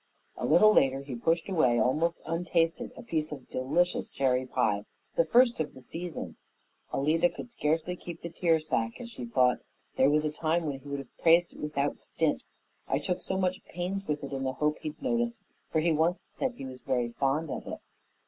A 0.35 0.47
little 0.47 0.73
later 0.73 1.01
he 1.01 1.13
pushed 1.13 1.47
away 1.47 1.79
almost 1.79 2.17
untasted 2.25 2.91
a 2.97 3.03
piece 3.03 3.31
of 3.31 3.47
delicious 3.51 4.09
cherry 4.09 4.47
pie, 4.47 4.85
the 5.15 5.25
first 5.25 5.59
of 5.59 5.75
the 5.75 5.81
season. 5.83 6.37
Alida 6.91 7.29
could 7.29 7.51
scarcely 7.51 7.95
keep 7.95 8.23
the 8.23 8.29
tears 8.31 8.63
back 8.65 8.99
as 8.99 9.11
she 9.11 9.25
thought, 9.25 9.59
"There 9.97 10.09
was 10.09 10.25
a 10.25 10.31
time 10.31 10.63
when 10.65 10.79
he 10.79 10.89
would 10.89 10.97
have 10.97 11.17
praised 11.19 11.53
it 11.53 11.59
without 11.59 12.01
stint. 12.01 12.45
I 12.87 12.97
took 12.97 13.21
so 13.21 13.37
much 13.37 13.63
pains 13.65 14.07
with 14.07 14.23
it 14.23 14.33
in 14.33 14.41
the 14.43 14.53
hope 14.53 14.79
he'd 14.79 14.99
notice, 15.03 15.43
for 15.69 15.81
he 15.81 15.91
once 15.91 16.23
said 16.29 16.55
he 16.55 16.65
was 16.65 16.81
very 16.81 17.09
fond 17.09 17.51
of 17.51 17.67
it." 17.67 17.77